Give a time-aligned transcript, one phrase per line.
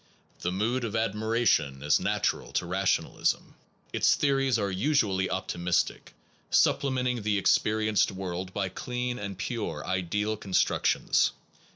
[0.39, 3.53] The mood of admiration is natural to rationalism.
[3.93, 6.15] Its theories are usually optimis tic,
[6.49, 11.33] supplementing the experienced world by clean and pure ideal constructions.